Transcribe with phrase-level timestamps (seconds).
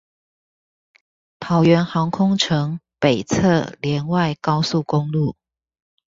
[1.39, 5.35] 桃園航空城北側聯外高速公路